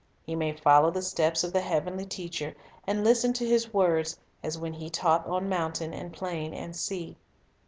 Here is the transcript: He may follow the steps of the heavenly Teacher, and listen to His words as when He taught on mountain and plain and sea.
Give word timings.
He 0.25 0.35
may 0.35 0.53
follow 0.53 0.89
the 0.89 1.03
steps 1.03 1.43
of 1.43 1.53
the 1.53 1.61
heavenly 1.61 2.05
Teacher, 2.07 2.55
and 2.87 3.03
listen 3.03 3.33
to 3.33 3.45
His 3.45 3.71
words 3.71 4.17
as 4.41 4.57
when 4.57 4.73
He 4.73 4.89
taught 4.89 5.27
on 5.27 5.47
mountain 5.47 5.93
and 5.93 6.11
plain 6.11 6.55
and 6.55 6.75
sea. 6.75 7.17